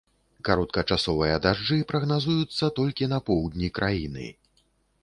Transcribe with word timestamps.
Кароткачасовыя 0.47 1.35
дажджы 1.45 1.77
прагназуюцца 1.91 2.71
толькі 2.81 3.13
на 3.13 3.21
поўдні 3.31 3.73
краіны. 3.79 4.27